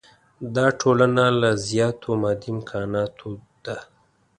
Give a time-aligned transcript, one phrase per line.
[0.55, 3.27] دا ټولنه له زیاتو مادي امکاناتو
[3.65, 3.77] ده.